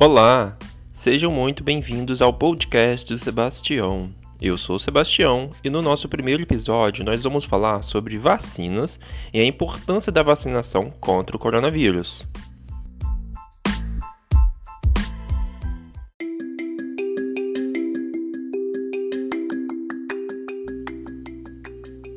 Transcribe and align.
Olá, 0.00 0.56
sejam 0.94 1.28
muito 1.32 1.64
bem-vindos 1.64 2.22
ao 2.22 2.32
podcast 2.32 3.04
do 3.12 3.18
Sebastião. 3.18 4.14
Eu 4.40 4.56
sou 4.56 4.76
o 4.76 4.78
Sebastião 4.78 5.50
e 5.64 5.68
no 5.68 5.82
nosso 5.82 6.08
primeiro 6.08 6.40
episódio 6.40 7.04
nós 7.04 7.20
vamos 7.20 7.44
falar 7.44 7.82
sobre 7.82 8.16
vacinas 8.16 9.00
e 9.34 9.40
a 9.40 9.44
importância 9.44 10.12
da 10.12 10.22
vacinação 10.22 10.88
contra 11.00 11.34
o 11.34 11.38
coronavírus. 11.38 12.24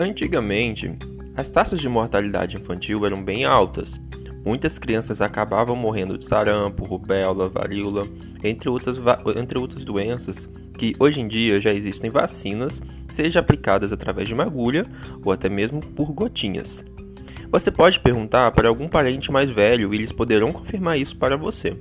Antigamente, 0.00 0.92
as 1.36 1.48
taxas 1.48 1.80
de 1.80 1.88
mortalidade 1.88 2.56
infantil 2.56 3.06
eram 3.06 3.22
bem 3.22 3.44
altas. 3.44 4.00
Muitas 4.44 4.78
crianças 4.78 5.20
acabavam 5.20 5.76
morrendo 5.76 6.16
de 6.16 6.24
sarampo, 6.24 6.84
rubéola, 6.84 7.48
varíola, 7.48 8.04
entre 8.42 8.68
outras, 8.68 8.98
entre 9.36 9.58
outras 9.58 9.84
doenças 9.84 10.48
que 10.78 10.94
hoje 10.98 11.20
em 11.20 11.26
dia 11.26 11.60
já 11.60 11.74
existem 11.74 12.08
vacinas, 12.08 12.80
seja 13.08 13.40
aplicadas 13.40 13.92
através 13.92 14.28
de 14.28 14.34
uma 14.34 14.44
agulha 14.44 14.86
ou 15.24 15.32
até 15.32 15.48
mesmo 15.48 15.80
por 15.80 16.12
gotinhas. 16.12 16.84
Você 17.50 17.70
pode 17.70 17.98
perguntar 17.98 18.52
para 18.52 18.68
algum 18.68 18.88
parente 18.88 19.32
mais 19.32 19.50
velho 19.50 19.92
e 19.92 19.96
eles 19.96 20.12
poderão 20.12 20.52
confirmar 20.52 20.98
isso 20.98 21.16
para 21.16 21.36
você. 21.36 21.76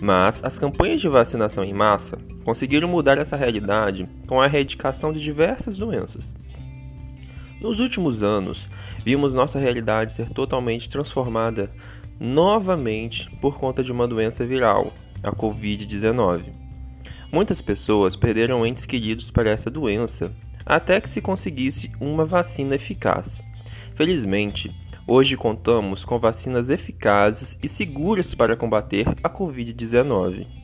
Mas 0.00 0.42
as 0.44 0.58
campanhas 0.58 1.00
de 1.00 1.08
vacinação 1.08 1.64
em 1.64 1.74
massa 1.74 2.18
conseguiram 2.44 2.88
mudar 2.88 3.18
essa 3.18 3.36
realidade 3.36 4.08
com 4.26 4.40
a 4.40 4.46
erradicação 4.46 5.12
de 5.12 5.20
diversas 5.20 5.76
doenças. 5.76 6.34
Nos 7.60 7.78
últimos 7.78 8.22
anos, 8.22 8.66
vimos 9.04 9.34
nossa 9.34 9.58
realidade 9.58 10.16
ser 10.16 10.30
totalmente 10.30 10.88
transformada 10.88 11.70
novamente 12.18 13.30
por 13.40 13.58
conta 13.58 13.84
de 13.84 13.92
uma 13.92 14.08
doença 14.08 14.46
viral, 14.46 14.94
a 15.22 15.30
Covid-19. 15.30 16.54
Muitas 17.30 17.60
pessoas 17.60 18.16
perderam 18.16 18.66
entes 18.66 18.86
queridos 18.86 19.30
para 19.30 19.50
essa 19.50 19.70
doença 19.70 20.32
até 20.64 21.00
que 21.00 21.08
se 21.08 21.20
conseguisse 21.20 21.90
uma 22.00 22.24
vacina 22.24 22.76
eficaz. 22.76 23.42
Felizmente, 23.94 24.74
hoje 25.06 25.36
contamos 25.36 26.02
com 26.02 26.18
vacinas 26.18 26.70
eficazes 26.70 27.58
e 27.62 27.68
seguras 27.68 28.34
para 28.34 28.56
combater 28.56 29.06
a 29.22 29.28
Covid-19. 29.28 30.59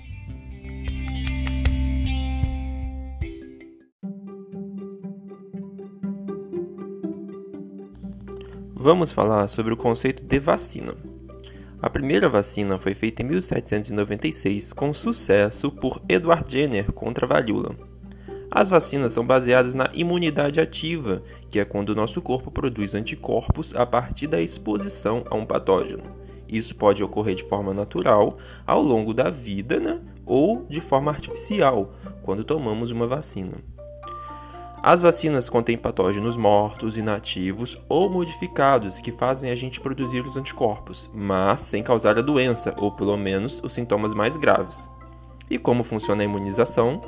Vamos 8.78 9.10
falar 9.10 9.48
sobre 9.48 9.72
o 9.72 9.76
conceito 9.76 10.22
de 10.22 10.38
vacina. 10.38 10.94
A 11.80 11.88
primeira 11.88 12.28
vacina 12.28 12.78
foi 12.78 12.94
feita 12.94 13.22
em 13.22 13.24
1796 13.24 14.74
com 14.74 14.92
sucesso 14.92 15.70
por 15.70 16.02
Edward 16.06 16.44
Jenner 16.46 16.92
contra 16.92 17.24
a 17.24 17.28
varíola. 17.28 17.74
As 18.50 18.68
vacinas 18.68 19.14
são 19.14 19.26
baseadas 19.26 19.74
na 19.74 19.88
imunidade 19.94 20.60
ativa, 20.60 21.22
que 21.48 21.58
é 21.58 21.64
quando 21.64 21.88
o 21.88 21.94
nosso 21.94 22.20
corpo 22.20 22.50
produz 22.50 22.94
anticorpos 22.94 23.74
a 23.74 23.86
partir 23.86 24.26
da 24.26 24.42
exposição 24.42 25.24
a 25.30 25.34
um 25.34 25.46
patógeno. 25.46 26.04
Isso 26.46 26.76
pode 26.76 27.02
ocorrer 27.02 27.34
de 27.34 27.44
forma 27.44 27.72
natural 27.72 28.36
ao 28.66 28.82
longo 28.82 29.14
da 29.14 29.30
vida 29.30 29.80
né? 29.80 29.98
ou 30.26 30.66
de 30.68 30.82
forma 30.82 31.10
artificial, 31.10 31.94
quando 32.22 32.44
tomamos 32.44 32.90
uma 32.90 33.06
vacina. 33.06 33.54
As 34.86 35.02
vacinas 35.02 35.50
contêm 35.50 35.76
patógenos 35.76 36.36
mortos, 36.36 36.96
inativos 36.96 37.76
ou 37.88 38.08
modificados 38.08 39.00
que 39.00 39.10
fazem 39.10 39.50
a 39.50 39.54
gente 39.56 39.80
produzir 39.80 40.20
os 40.20 40.36
anticorpos, 40.36 41.10
mas 41.12 41.62
sem 41.62 41.82
causar 41.82 42.16
a 42.16 42.22
doença, 42.22 42.72
ou 42.78 42.92
pelo 42.92 43.16
menos 43.16 43.60
os 43.64 43.74
sintomas 43.74 44.14
mais 44.14 44.36
graves. 44.36 44.88
E 45.50 45.58
como 45.58 45.82
funciona 45.82 46.22
a 46.22 46.24
imunização? 46.24 47.00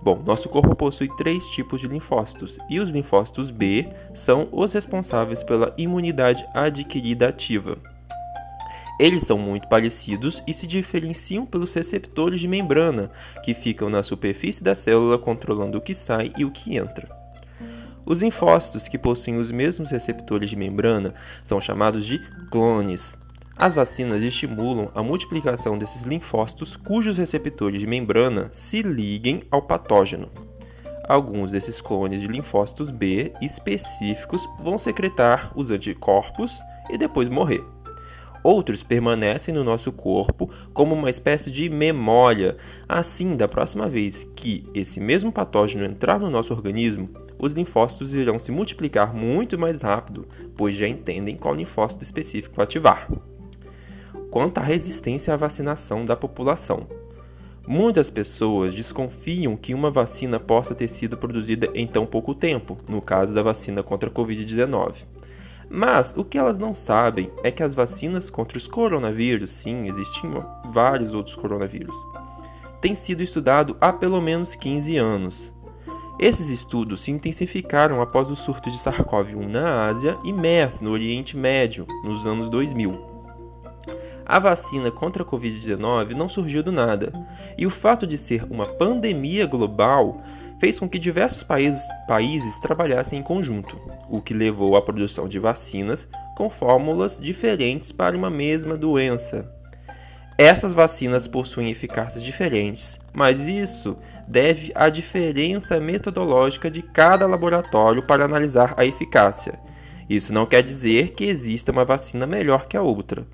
Bom, 0.00 0.22
nosso 0.24 0.48
corpo 0.48 0.76
possui 0.76 1.08
três 1.16 1.44
tipos 1.48 1.80
de 1.80 1.88
linfócitos, 1.88 2.56
e 2.70 2.78
os 2.78 2.90
linfócitos 2.90 3.50
B 3.50 3.88
são 4.14 4.46
os 4.52 4.72
responsáveis 4.72 5.42
pela 5.42 5.74
imunidade 5.76 6.46
adquirida 6.54 7.30
ativa. 7.30 7.78
Eles 8.98 9.22
são 9.22 9.38
muito 9.38 9.68
parecidos 9.68 10.42
e 10.46 10.52
se 10.52 10.66
diferenciam 10.66 11.46
pelos 11.46 11.72
receptores 11.72 12.40
de 12.40 12.48
membrana, 12.48 13.10
que 13.44 13.54
ficam 13.54 13.88
na 13.88 14.02
superfície 14.02 14.62
da 14.62 14.74
célula 14.74 15.18
controlando 15.18 15.78
o 15.78 15.80
que 15.80 15.94
sai 15.94 16.32
e 16.36 16.44
o 16.44 16.50
que 16.50 16.76
entra. 16.76 17.08
Os 18.04 18.22
linfócitos 18.22 18.88
que 18.88 18.98
possuem 18.98 19.38
os 19.38 19.52
mesmos 19.52 19.90
receptores 19.90 20.50
de 20.50 20.56
membrana 20.56 21.14
são 21.44 21.60
chamados 21.60 22.06
de 22.06 22.18
clones. 22.50 23.16
As 23.56 23.74
vacinas 23.74 24.22
estimulam 24.22 24.90
a 24.94 25.02
multiplicação 25.02 25.76
desses 25.76 26.02
linfócitos 26.02 26.74
cujos 26.74 27.18
receptores 27.18 27.80
de 27.80 27.86
membrana 27.86 28.48
se 28.52 28.82
liguem 28.82 29.42
ao 29.50 29.62
patógeno. 29.62 30.30
Alguns 31.08 31.52
desses 31.52 31.80
clones 31.80 32.20
de 32.20 32.28
linfócitos 32.28 32.90
B 32.90 33.32
específicos 33.42 34.48
vão 34.60 34.78
secretar 34.78 35.52
os 35.54 35.70
anticorpos 35.70 36.60
e 36.90 36.98
depois 36.98 37.28
morrer. 37.28 37.62
Outros 38.50 38.82
permanecem 38.82 39.52
no 39.52 39.62
nosso 39.62 39.92
corpo 39.92 40.48
como 40.72 40.94
uma 40.94 41.10
espécie 41.10 41.50
de 41.50 41.68
memória. 41.68 42.56
Assim, 42.88 43.36
da 43.36 43.46
próxima 43.46 43.90
vez 43.90 44.26
que 44.34 44.64
esse 44.72 44.98
mesmo 44.98 45.30
patógeno 45.30 45.84
entrar 45.84 46.18
no 46.18 46.30
nosso 46.30 46.54
organismo, 46.54 47.10
os 47.38 47.52
linfócitos 47.52 48.14
irão 48.14 48.38
se 48.38 48.50
multiplicar 48.50 49.14
muito 49.14 49.58
mais 49.58 49.82
rápido, 49.82 50.26
pois 50.56 50.74
já 50.74 50.88
entendem 50.88 51.36
qual 51.36 51.54
linfócito 51.54 52.02
específico 52.02 52.62
ativar. 52.62 53.06
Quanto 54.30 54.56
à 54.56 54.62
resistência 54.62 55.34
à 55.34 55.36
vacinação 55.36 56.06
da 56.06 56.16
população, 56.16 56.86
Muitas 57.70 58.08
pessoas 58.08 58.74
desconfiam 58.74 59.54
que 59.54 59.74
uma 59.74 59.90
vacina 59.90 60.40
possa 60.40 60.74
ter 60.74 60.88
sido 60.88 61.18
produzida 61.18 61.68
em 61.74 61.86
tão 61.86 62.06
pouco 62.06 62.34
tempo, 62.34 62.78
no 62.88 63.02
caso 63.02 63.34
da 63.34 63.42
vacina 63.42 63.82
contra 63.82 64.08
a 64.08 64.12
Covid-19. 64.12 65.04
Mas 65.70 66.14
o 66.16 66.24
que 66.24 66.38
elas 66.38 66.58
não 66.58 66.72
sabem 66.72 67.30
é 67.44 67.50
que 67.50 67.62
as 67.62 67.74
vacinas 67.74 68.30
contra 68.30 68.56
os 68.56 68.66
coronavírus, 68.66 69.50
sim, 69.50 69.86
existiam 69.86 70.44
vários 70.72 71.12
outros 71.12 71.36
coronavírus, 71.36 71.94
têm 72.80 72.94
sido 72.94 73.22
estudado 73.22 73.76
há 73.80 73.92
pelo 73.92 74.20
menos 74.20 74.54
15 74.54 74.96
anos. 74.96 75.52
Esses 76.18 76.48
estudos 76.48 77.00
se 77.00 77.12
intensificaram 77.12 78.02
após 78.02 78.28
o 78.30 78.34
surto 78.34 78.70
de 78.70 78.78
SARS-CoV-1 78.78 79.46
na 79.46 79.86
Ásia 79.86 80.18
e 80.24 80.32
MERS 80.32 80.80
no 80.80 80.90
Oriente 80.90 81.36
Médio, 81.36 81.86
nos 82.02 82.26
anos 82.26 82.50
2000. 82.50 83.06
A 84.26 84.38
vacina 84.38 84.90
contra 84.90 85.22
a 85.22 85.26
Covid-19 85.26 86.14
não 86.14 86.28
surgiu 86.28 86.62
do 86.62 86.72
nada, 86.72 87.12
e 87.56 87.66
o 87.66 87.70
fato 87.70 88.06
de 88.06 88.18
ser 88.18 88.44
uma 88.50 88.66
pandemia 88.66 89.46
global 89.46 90.20
fez 90.58 90.78
com 90.78 90.88
que 90.88 90.98
diversos 90.98 91.42
países, 91.42 91.82
países 92.06 92.58
trabalhassem 92.60 93.18
em 93.18 93.22
conjunto, 93.22 93.80
o 94.08 94.20
que 94.20 94.34
levou 94.34 94.76
à 94.76 94.82
produção 94.82 95.28
de 95.28 95.38
vacinas 95.38 96.08
com 96.36 96.50
fórmulas 96.50 97.18
diferentes 97.18 97.92
para 97.92 98.16
uma 98.16 98.30
mesma 98.30 98.76
doença. 98.76 99.48
Essas 100.36 100.72
vacinas 100.72 101.26
possuem 101.26 101.68
eficácias 101.68 102.22
diferentes, 102.22 102.98
mas 103.12 103.48
isso 103.48 103.96
deve 104.26 104.70
à 104.74 104.88
diferença 104.88 105.80
metodológica 105.80 106.70
de 106.70 106.80
cada 106.80 107.26
laboratório 107.26 108.04
para 108.04 108.24
analisar 108.24 108.72
a 108.76 108.84
eficácia. 108.84 109.58
Isso 110.08 110.32
não 110.32 110.46
quer 110.46 110.62
dizer 110.62 111.10
que 111.10 111.24
exista 111.24 111.72
uma 111.72 111.84
vacina 111.84 112.26
melhor 112.26 112.66
que 112.66 112.76
a 112.76 112.82
outra. 112.82 113.26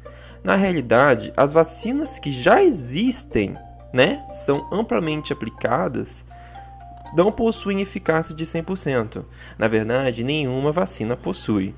Na 0.43 0.57
realidade, 0.57 1.33
as 1.37 1.53
vacinas 1.53 2.19
que 2.19 2.31
já 2.31 2.63
existem, 2.63 3.55
né, 3.93 4.27
são 4.31 4.67
amplamente 4.73 5.33
aplicadas 5.33 6.25
não 7.15 7.31
possuem 7.31 7.81
eficácia 7.81 8.35
de 8.35 8.45
100%. 8.45 9.25
Na 9.59 9.69
verdade, 9.69 10.25
nenhuma 10.25 10.73
vacina 10.73 11.17
possui. 11.17 11.75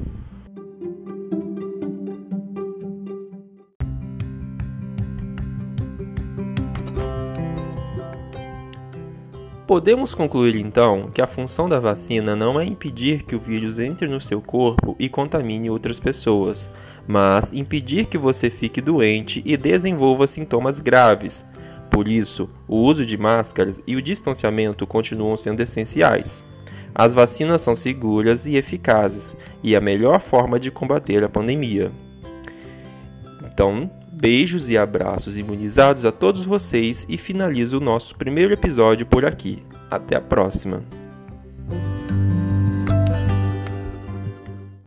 Podemos 9.66 10.14
concluir 10.14 10.54
então 10.54 11.10
que 11.12 11.20
a 11.20 11.26
função 11.26 11.68
da 11.68 11.80
vacina 11.80 12.36
não 12.36 12.58
é 12.60 12.64
impedir 12.64 13.24
que 13.24 13.34
o 13.34 13.40
vírus 13.40 13.80
entre 13.80 14.06
no 14.06 14.20
seu 14.20 14.40
corpo 14.40 14.94
e 14.96 15.08
contamine 15.08 15.68
outras 15.68 15.98
pessoas, 15.98 16.70
mas 17.04 17.52
impedir 17.52 18.06
que 18.06 18.16
você 18.16 18.48
fique 18.48 18.80
doente 18.80 19.42
e 19.44 19.56
desenvolva 19.56 20.28
sintomas 20.28 20.78
graves, 20.78 21.44
por 21.96 22.08
isso, 22.08 22.50
o 22.68 22.76
uso 22.82 23.06
de 23.06 23.16
máscaras 23.16 23.80
e 23.86 23.96
o 23.96 24.02
distanciamento 24.02 24.86
continuam 24.86 25.34
sendo 25.38 25.62
essenciais. 25.62 26.44
As 26.94 27.14
vacinas 27.14 27.62
são 27.62 27.74
seguras 27.74 28.44
e 28.44 28.54
eficazes 28.54 29.34
e 29.62 29.74
a 29.74 29.80
melhor 29.80 30.20
forma 30.20 30.60
de 30.60 30.70
combater 30.70 31.24
a 31.24 31.28
pandemia. 31.30 31.90
Então, 33.50 33.90
beijos 34.12 34.68
e 34.68 34.76
abraços 34.76 35.38
imunizados 35.38 36.04
a 36.04 36.12
todos 36.12 36.44
vocês 36.44 37.06
e 37.08 37.16
finalizo 37.16 37.78
o 37.78 37.82
nosso 37.82 38.14
primeiro 38.14 38.52
episódio 38.52 39.06
por 39.06 39.24
aqui. 39.24 39.62
Até 39.90 40.16
a 40.16 40.20
próxima! 40.20 41.05